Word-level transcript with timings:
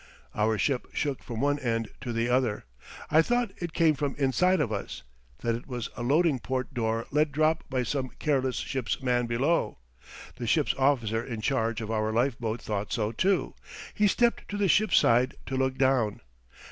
Our 0.33 0.57
ship 0.57 0.87
shook 0.93 1.21
from 1.21 1.41
one 1.41 1.59
end 1.59 1.89
to 2.01 2.11
the 2.11 2.27
other. 2.27 2.65
I 3.11 3.21
thought 3.21 3.51
it 3.61 3.71
came 3.71 3.93
from 3.93 4.15
inside 4.17 4.59
of 4.59 4.71
us 4.71 5.03
that 5.41 5.53
it 5.53 5.67
was 5.67 5.91
a 5.95 6.01
loading 6.01 6.39
port 6.39 6.73
door 6.73 7.05
let 7.11 7.31
drop 7.31 7.65
by 7.69 7.83
some 7.83 8.09
careless 8.17 8.55
ship's 8.55 9.03
man 9.03 9.27
below. 9.27 9.77
The 10.37 10.47
ship's 10.47 10.73
officer 10.73 11.23
in 11.23 11.41
charge 11.41 11.81
of 11.81 11.91
our 11.91 12.11
life 12.11 12.39
boat 12.39 12.63
thought 12.63 12.91
so, 12.91 13.11
too. 13.11 13.53
He 13.93 14.07
stepped 14.07 14.49
to 14.49 14.57
the 14.57 14.67
ship's 14.67 14.97
side 14.97 15.35
to 15.45 15.55
look 15.55 15.77
down. 15.77 16.21